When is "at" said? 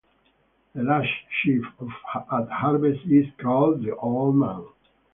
2.33-2.49